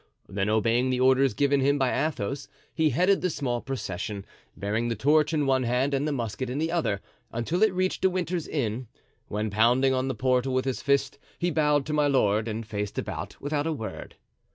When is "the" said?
0.89-0.99, 3.21-3.29, 4.87-4.95, 6.07-6.11, 6.57-6.71, 10.07-10.15